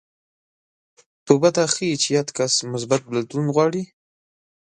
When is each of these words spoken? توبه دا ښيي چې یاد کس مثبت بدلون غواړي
توبه 1.25 1.49
دا 1.55 1.65
ښيي 1.73 1.95
چې 2.01 2.07
یاد 2.17 2.29
کس 2.37 2.53
مثبت 2.73 3.01
بدلون 3.13 3.47
غواړي 3.55 3.83